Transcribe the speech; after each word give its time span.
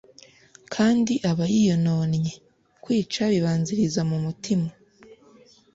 kandi 0.73 1.13
aba 1.29 1.45
yiyononnye. 1.53 2.33
Kwica 2.83 3.23
bibanziriza 3.31 4.01
mu 4.09 4.17
mutima. 4.25 4.69